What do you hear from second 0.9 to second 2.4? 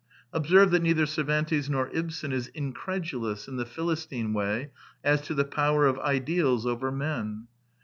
Cervantes nor Ibsen